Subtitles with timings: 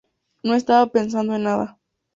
[0.41, 1.77] No estaba pensando en nada.